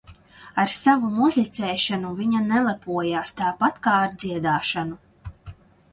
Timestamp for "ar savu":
0.61-1.09